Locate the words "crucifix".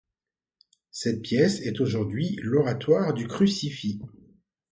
3.27-3.99